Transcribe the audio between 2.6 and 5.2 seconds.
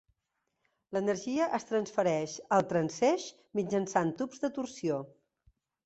transeix mitjançant tubs de torsió.